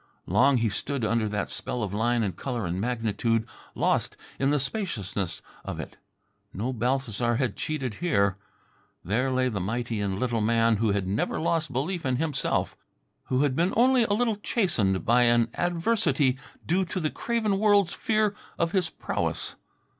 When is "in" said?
4.39-4.49, 12.03-12.15